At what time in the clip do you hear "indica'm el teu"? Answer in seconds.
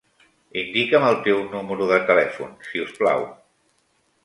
0.61-1.43